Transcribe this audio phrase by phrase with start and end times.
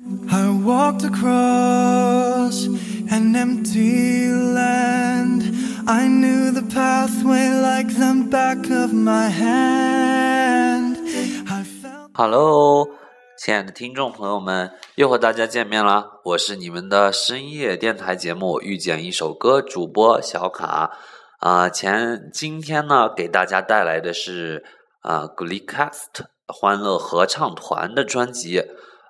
[0.00, 2.66] I walked across
[3.10, 5.42] an empty land.
[5.88, 10.98] I knew the pathway like the back of my hand.
[11.48, 12.90] I felt Hello，
[13.36, 16.20] 亲爱的听众朋友们，又和大家见面了。
[16.26, 20.92] 我是你们的深夜电台节目《遇见一首歌》主播小卡。
[21.40, 24.64] 啊、前今天呢，给大家带来的是
[25.00, 28.62] 啊、g l e e Cast 欢乐合唱团的专辑。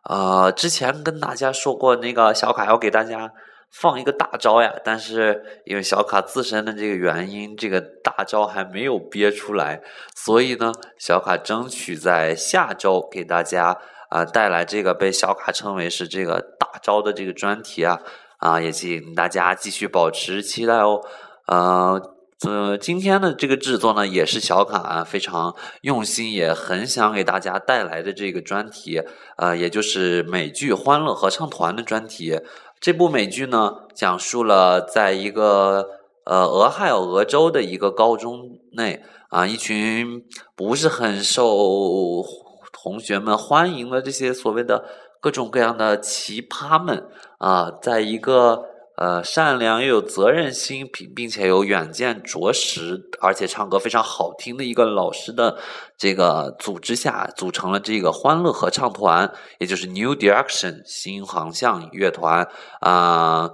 [0.09, 3.31] 呃，之前跟大家说过，那个小卡要给大家
[3.71, 9.83] 放一个大招呀，但是因为小卡自身的这个原因，这个大招还没有憋出来，
[10.17, 13.77] 所以呢，小卡争取在下周给大家
[14.09, 18.01] 啊、带来这个被小卡称为是这个大招的这个专题啊
[18.39, 21.01] 啊、也请大家继续保持期待哦。
[21.49, 22.01] 呃，
[22.47, 29.03] 呃今天的这个制作呢，也是小卡啊非常用心，也很想给大家带来的这个专题，
[29.37, 32.41] 呃，也就是美剧《欢乐合唱团》的专题。
[32.79, 35.89] 这部美剧呢，讲述了在一个
[36.25, 42.25] 呃俄亥俄州的一个高中内啊，一群不是很受
[42.73, 44.85] 同学们欢迎的这些所谓的
[45.21, 47.09] 各种各样的奇葩们
[47.39, 48.65] 啊，在一个
[49.01, 55.59] 呃善良又有责任心，并并且有远见卓识，而且唱歌非常好听的一个老师的
[55.97, 62.49] 这个组织下，组成了这个欢乐合唱团，也就是 New Direction 新航向乐团
[62.81, 63.51] 啊。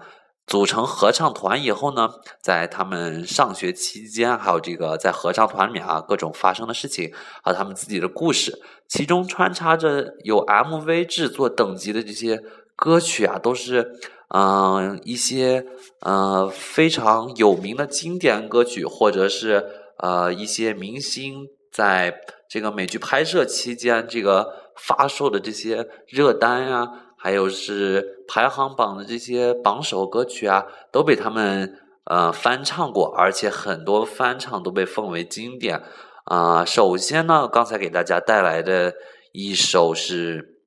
[0.46, 2.06] 组成合唱团以后呢，
[2.42, 7.10] 在他们上学期间，还有这个在合唱团里面啊，各种发生的事情，
[7.42, 8.52] 还有他们自己的故事，
[8.86, 12.42] 其中穿插着有 MV 制作等级的这些
[12.76, 13.90] 歌曲啊，都是
[14.36, 15.64] 嗯、一些
[16.00, 19.64] 呃非常有名的经典歌曲，或者是
[19.98, 22.12] 呃一些明星在
[22.48, 35.80] 这个美剧拍摄期间这个发售的这些热单呀、还有是排行榜的这些榜首歌曲啊，都被他们呃翻唱过，而且很多翻唱都被奉为经典。
[36.24, 38.94] 啊、首先呢，刚才给大家带来的
[39.32, 40.58] 一首是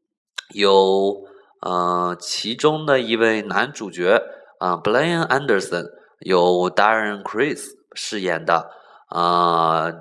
[0.54, 1.26] 由
[1.62, 4.22] 呃其中的一位男主角
[4.60, 5.86] 啊、，Blaine Anderson
[6.20, 8.70] 由 Darren Criss 饰演的
[9.08, 9.92] 啊、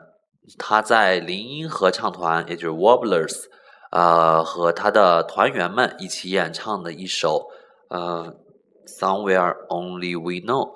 [0.58, 3.36] 他在林音合唱团，也就是 Wobblers。
[3.92, 7.46] 呃，和他的团员们一起演唱的一首
[7.88, 8.34] 呃
[9.00, 10.66] 《Somewhere Only We Know》。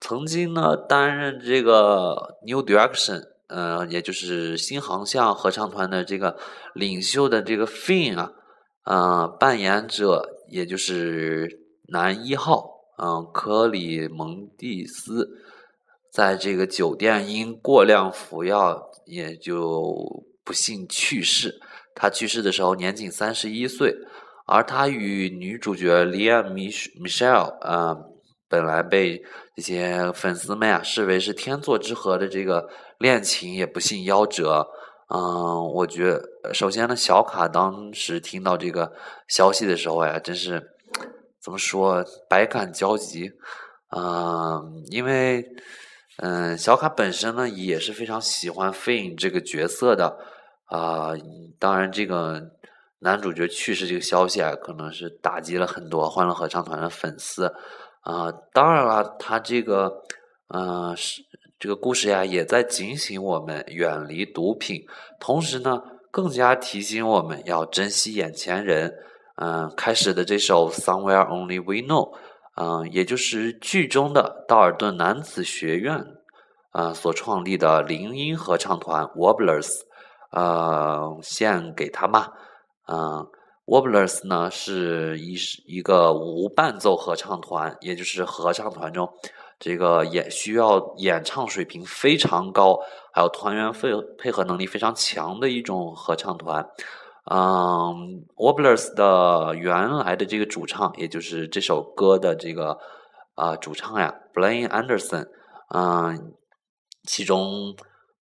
[0.00, 6.38] 曾经呢，担任这个 New Direction，呃，也就是新航向合唱团的这个
[6.74, 8.32] 领袖的这个 Fin 啊，
[8.84, 15.30] 呃，扮演者也就是男一号，嗯、科里蒙蒂斯，
[16.12, 21.60] 在这个酒店因过量服药，也就不幸去世。
[21.94, 23.94] 他去世的时候年仅三十一岁，
[24.46, 27.96] 而他与女主角 Lia Michelle，呃，
[28.48, 29.22] 本来被
[29.56, 32.68] 这些粉丝们啊视为是天作之合的这个
[32.98, 34.68] 恋情，也不幸夭折。
[35.14, 36.20] 嗯、我觉
[36.52, 38.92] 首先呢，小卡当时听到这个
[39.28, 40.60] 消息的时候呀，真是
[41.40, 43.30] 怎么说，百感交集。
[43.96, 45.46] 嗯、因为
[46.16, 50.18] 嗯、小卡本身呢也是非常喜欢 Finn 这个角色的。
[50.64, 51.12] 啊、
[51.60, 52.42] 当然，这个
[53.00, 57.46] 男主角去世这个消息啊，可能是打击了很多欢乐合唱团的粉丝。
[58.00, 59.92] 啊、当然了，他这个，
[60.48, 61.22] 呃，是
[61.58, 64.84] 这个故事呀，也在警醒我们远离毒品，
[65.18, 68.92] 同时呢，更加提醒我们要珍惜眼前人。
[69.36, 72.12] 嗯、开始的这首《Somewhere Only We Know》，
[72.56, 76.04] 嗯、也就是剧中的道尔顿男子学院，
[76.70, 79.70] 啊、所创立的铃音合唱团 Wobblers。
[80.30, 82.32] 呃，献给他吧。
[82.86, 83.24] 嗯、
[83.66, 85.36] w o b b l e r s 呢是一
[85.66, 89.08] 一个无伴奏合唱团，也就是合唱团中
[89.58, 92.78] 这个演需要演唱水平非常高，
[93.12, 96.68] 还有团员配配合能力非常强的一种合唱团。
[97.30, 102.78] 嗯 w o b b l e r s 的原来的这个主唱，也就是这首歌的这个
[103.34, 105.28] 啊、主唱呀，Blaine Anderson，
[105.74, 106.34] 嗯、
[107.04, 107.74] 其中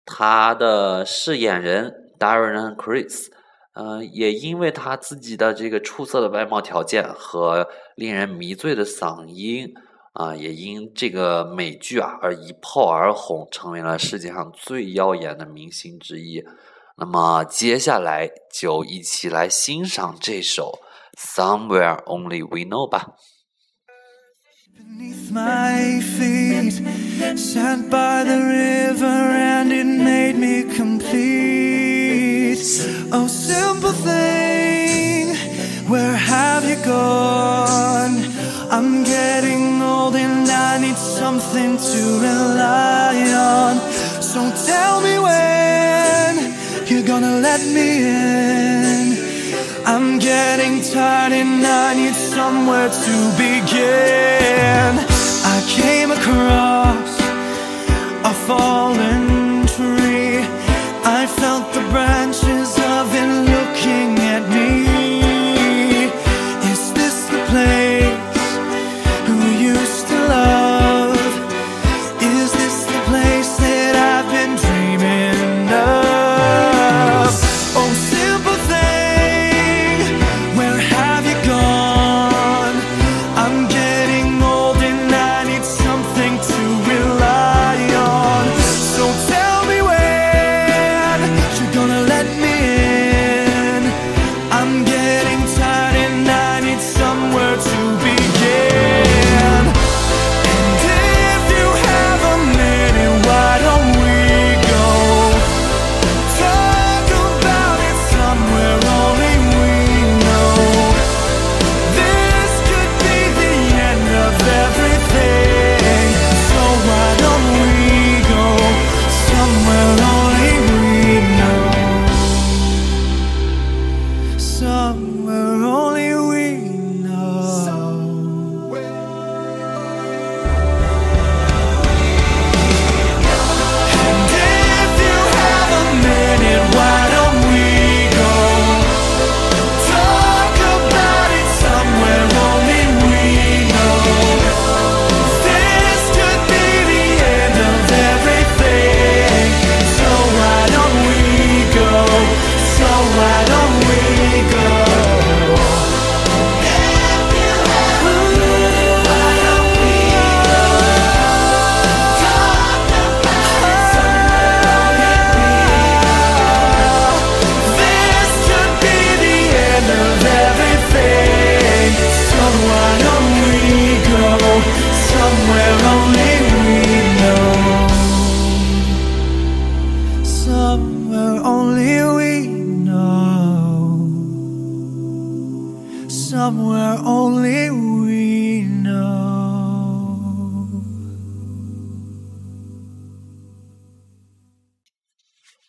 [0.06, 3.26] 他的饰演人 Darren Criss，
[3.74, 9.74] 呃，也因为他自己的这个出色的外貌条件和令人迷醉的嗓音，
[10.12, 16.44] 啊、也因这个美剧啊而一炮而红，成为了世界上最耀眼的明星之一。
[16.96, 20.78] 那么接下来就一起来欣赏这首
[21.18, 23.14] 《Somewhere Only We Know》吧。
[24.74, 26.74] Beneath my feet,
[27.36, 32.58] sat by the river, and it made me complete.
[33.10, 35.34] Oh, simple thing,
[35.88, 37.71] Where have you gone?
[41.42, 43.76] Something to rely on.
[44.22, 49.16] So tell me when you're gonna let me in.
[49.84, 54.92] I'm getting tired and I need somewhere to begin.
[55.54, 57.20] I came across
[58.24, 59.31] a fallen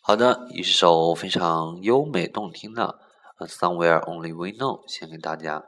[0.05, 3.00] 好的，一首非常优美动听的
[3.47, 5.63] 《Somewhere Only We Know》献给大家。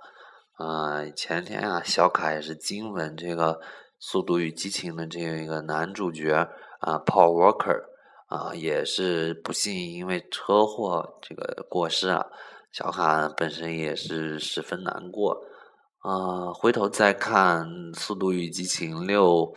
[0.58, 3.54] 呃，前天啊，小卡也是惊闻这个
[3.98, 6.34] 《速度与激情》的这个男主角
[6.82, 7.86] 啊，Paul Walker
[8.28, 12.26] 啊，也是不幸因为车祸这个过世啊。
[12.74, 15.46] 小卡本身也是十分难过。
[16.00, 17.66] 啊，回头再看
[17.98, 19.54] 《速度与激情六》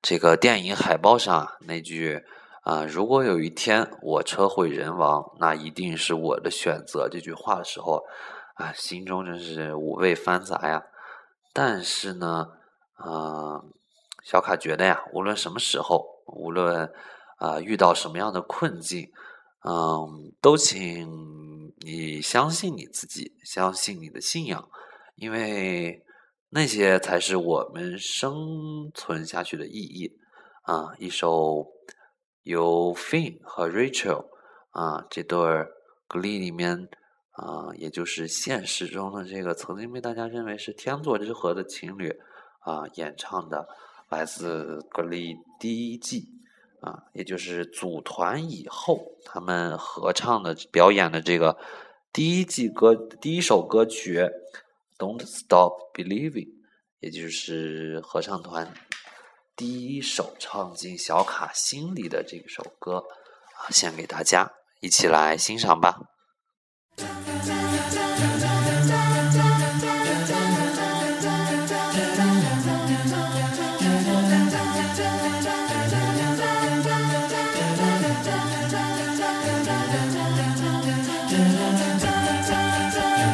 [0.00, 2.24] 这个电影海报上那句。
[2.62, 7.08] 啊，如果有一天我车毁人亡，那一定是我的选择。
[7.08, 8.04] 这句话的时候，
[8.54, 10.84] 啊，心中真是五味翻杂呀。
[11.52, 12.46] 但是呢，
[12.98, 13.64] 呃，
[14.22, 16.88] 小卡觉得呀，无论什么时候，无论
[17.38, 19.10] 啊遇到什么样的困境，
[19.64, 24.68] 嗯，都请你相信你自己，相信你的信仰，
[25.16, 26.04] 因为
[26.50, 30.16] 那些才是我们生存下去的意义。
[30.62, 31.66] 啊，一首。
[32.42, 34.26] 由 Finn 和 Rachel
[34.70, 35.70] 啊这对儿
[36.08, 36.88] Glee 里面
[37.30, 42.20] 啊，也就是现实中的这个曾经被大家认为是天作之合的情侣
[42.60, 43.66] 啊演唱的，
[44.10, 46.28] 来自 Glee 第一季
[46.80, 51.56] 啊，也就是组团以后他们合唱的表演的这个
[52.12, 54.18] 第一季歌第一首歌曲
[54.98, 56.46] 《Don't Stop Believing》，
[57.00, 58.72] 也就是合唱团。
[59.54, 65.98] 第一首唱进小卡心里的这首歌啊，献给大家，一起来欣赏吧。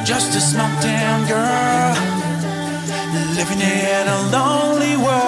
[0.05, 1.95] Just a small town girl
[3.37, 5.28] living in a lonely world.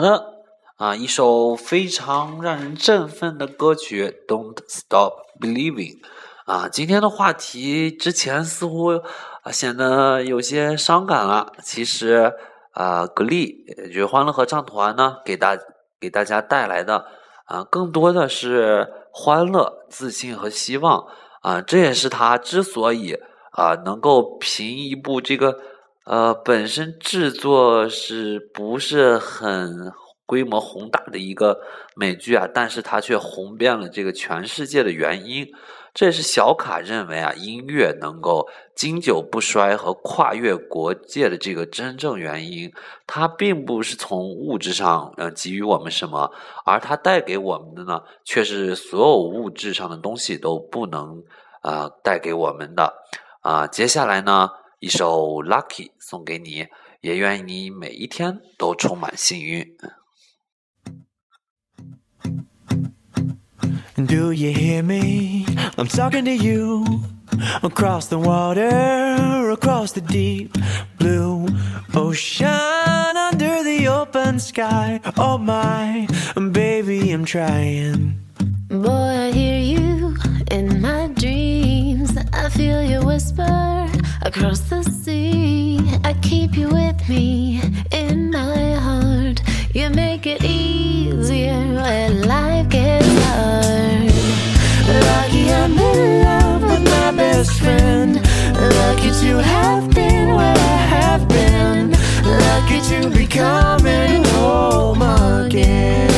[0.00, 0.32] 好的，
[0.78, 6.00] 啊，一首非常让人振奋的歌曲《Don't Stop Believing》
[6.46, 8.92] 啊，今天的话题之前似乎
[9.42, 12.32] 啊显得有些伤感了，其实
[12.72, 15.54] 啊，格力也就欢乐合唱团呢，给大
[16.00, 17.04] 给大家带来的
[17.44, 21.04] 啊，更多的是欢乐、自信和希望。
[21.42, 23.18] 啊，这也是他之所以
[23.52, 25.58] 啊能够凭一部这个
[26.04, 29.92] 呃本身制作是不是很
[30.26, 31.60] 规模宏大的一个
[31.96, 35.46] 美剧啊，但是它却红遍了这个全世界的原因。
[35.92, 42.72] 这也是小卡认为啊，音乐能够经久不衰和跨越国界的这个真正原因。
[43.08, 46.30] 它并不是从物质上呃给予我们什么，
[46.64, 51.24] 而它带给我们的呢，却是所有物质上的东西都不能
[51.62, 52.94] 啊、带给我们的。
[53.40, 54.48] 啊、接下来呢，
[54.79, 56.65] 一首《Lucky》送给你，
[57.01, 59.65] 也愿你每一天都充满幸运。
[63.95, 65.45] Do you hear me?
[65.77, 66.83] I'm talking to you
[67.63, 70.51] across the water, across the deep
[70.97, 71.47] blue
[71.93, 74.99] ocean, under the open sky.
[75.17, 76.07] Oh my,
[76.51, 78.19] baby, I'm trying.
[78.67, 80.15] Boy, I hear you
[80.51, 82.17] in my dreams.
[82.33, 83.87] I feel you whisper
[84.30, 85.80] across the sea.
[86.04, 87.60] I keep you with me
[87.90, 89.42] in my heart.
[89.74, 94.12] You make it easier when life gets hard.
[95.06, 98.14] Lucky I'm in love with my best friend.
[98.78, 101.90] Lucky to have been where I have been.
[102.44, 106.09] Lucky to be coming home again.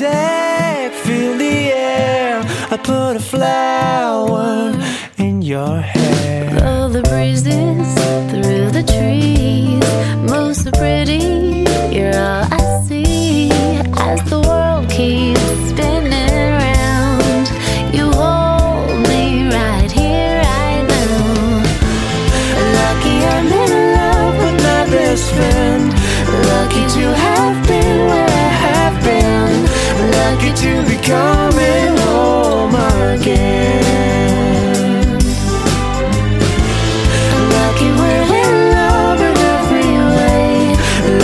[0.00, 2.40] Music, feel the air.
[2.70, 4.72] I put a flower
[5.18, 6.50] in your hair.
[6.50, 7.94] Blow the breezes
[8.30, 9.84] through the trees.
[10.30, 11.33] Move so pretty,
[30.56, 32.74] to be coming home
[33.12, 33.84] again.
[37.54, 40.76] Lucky we're in love in every way.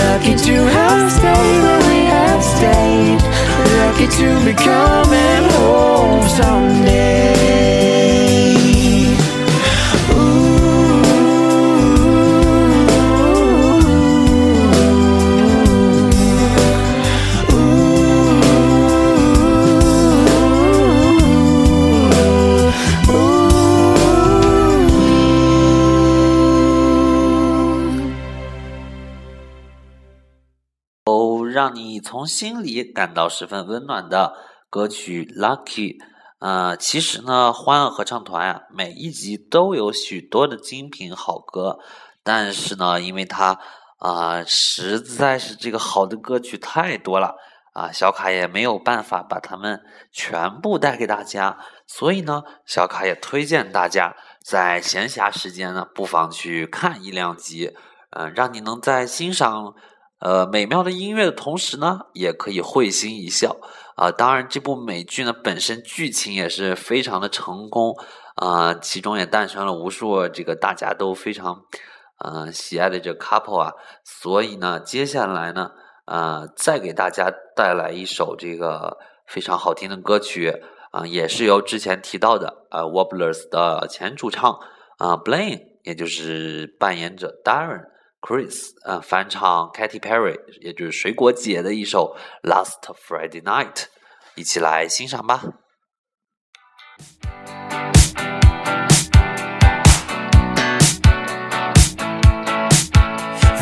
[0.02, 3.20] Lucky to have stayed where we have stayed.
[3.78, 7.29] Lucky to be coming home someday.
[32.20, 34.34] 从心里感到十分温暖的
[34.68, 35.96] 歌曲《Lucky》。
[36.38, 41.78] 呃，其实呢，欢乐合唱团啊、每一集都有许多的精品好歌，
[42.22, 43.58] 但是呢，因为它
[43.96, 47.36] 啊、实在是这个好的歌曲太多了
[47.72, 49.80] 啊、小卡也没有办法把它们
[50.12, 51.56] 全部带给大家，
[51.86, 57.72] 所以呢，小卡也推荐大家在闲暇时间呢，不妨去看一两集，
[58.10, 59.74] 嗯、让你能在欣赏
[60.20, 63.56] 呃美妙的音乐的同时呢，也可以会心一笑
[63.96, 67.94] 啊、当然，这部美剧呢本身剧情也是非常的成功
[68.36, 71.62] 啊、其中也诞生了无数这个大家都非常
[72.18, 75.70] 呃喜爱的这 couple 啊，所以呢，接下来呢，
[76.06, 84.58] 呃，再给大家带来一首这个非常好听的歌曲啊、也是由之前提到的呃 Wobblers 的前主唱
[84.96, 87.84] 啊、Blaine，也就是扮演者 Darren。
[88.21, 92.15] Chris 呃翻唱 Katy Perry，也就是水果姐的一首《
[92.49, 93.73] Last Friday Night》，
[94.35, 95.41] 一起来欣赏吧。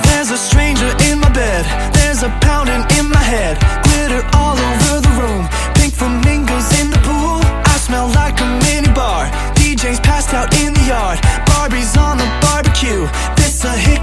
[0.04, 1.66] There's a stranger in my bed.
[1.92, 3.58] There's a pounding in my head.
[3.84, 5.50] Glitter all over the room.
[5.76, 7.42] Pink flamingos in the pool.
[7.66, 9.28] I smell like a mini bar.
[9.56, 11.20] DJ's passed out in the yard.
[11.46, 13.06] Barbie's on the barbecue.
[13.36, 13.97] This a hickey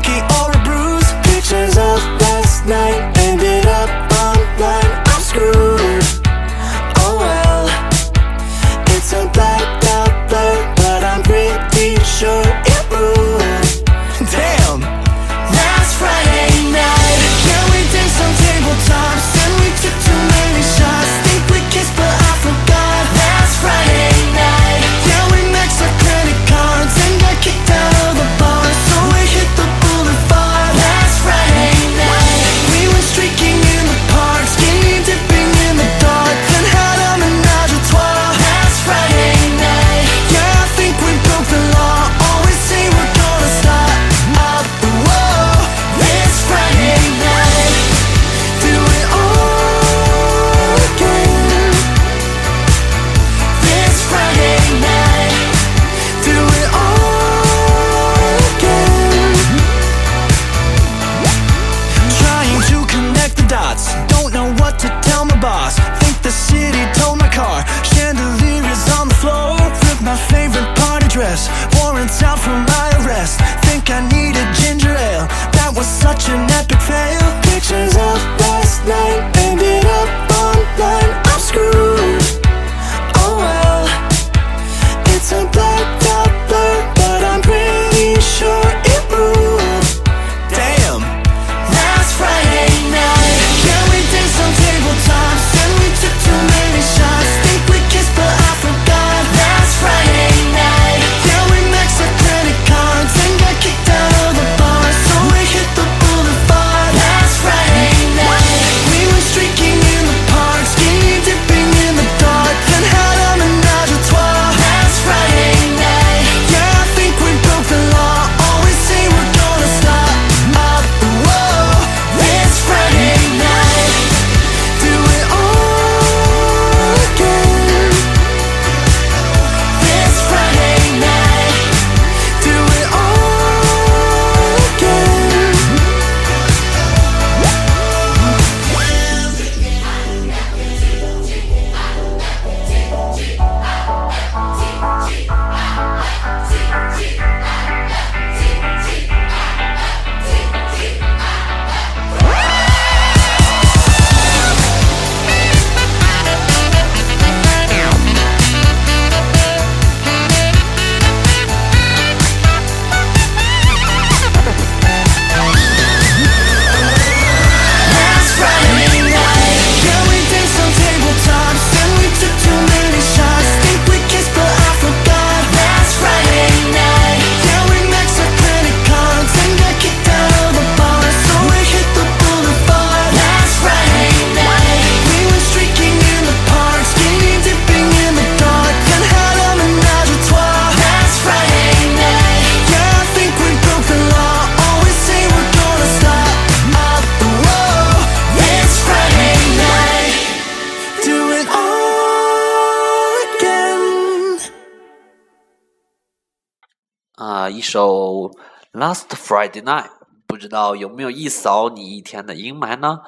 [207.66, 208.30] 首
[208.74, 209.86] 《Last Friday Night》，
[210.28, 213.00] 不知道有没有一扫你一天的阴霾呢？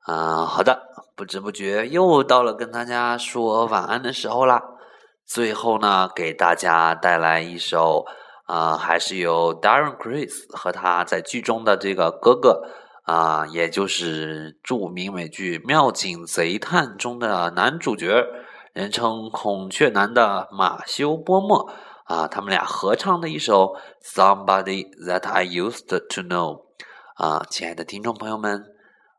[0.00, 0.82] 啊，好的，
[1.16, 4.62] 不知不觉又到了跟大家说晚安的时候啦。
[5.24, 8.04] 最后呢，给大家带来一首
[8.44, 12.62] 啊，还是由 Darren Criss 和他在剧中的这个哥哥
[13.04, 18.26] 啊，也就是著名美剧《妙警贼探》中的男主角，
[18.74, 21.72] 人称孔雀男的马修波莫
[22.04, 26.56] 啊，他们俩合唱的一首《Somebody That I Used to Know》
[27.14, 28.64] 啊，亲爱的听众朋友们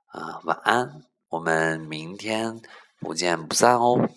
[0.08, 2.62] 啊，晚安，我们明天
[3.00, 4.10] 不见不散哦。